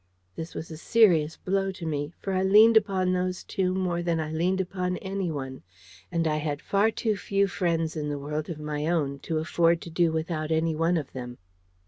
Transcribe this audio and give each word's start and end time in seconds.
This 0.35 0.55
was 0.55 0.71
a 0.71 0.77
serious 0.77 1.37
blow 1.37 1.71
to 1.73 1.85
me, 1.85 2.11
for 2.17 2.33
I 2.33 2.41
leaned 2.41 2.75
upon 2.75 3.13
those 3.13 3.43
two 3.43 3.75
more 3.75 4.01
than 4.01 4.19
I 4.19 4.31
leaned 4.31 4.59
upon 4.59 4.97
anyone; 4.97 5.61
and 6.11 6.25
I 6.25 6.37
had 6.37 6.59
far 6.59 6.89
too 6.89 7.15
few 7.15 7.45
friends 7.45 7.95
in 7.95 8.09
the 8.09 8.17
world 8.17 8.49
of 8.49 8.59
my 8.59 8.87
own, 8.87 9.19
to 9.19 9.37
afford 9.37 9.79
to 9.81 9.91
do 9.91 10.11
without 10.11 10.49
any 10.49 10.73
one 10.73 10.97
of 10.97 11.13
them. 11.13 11.37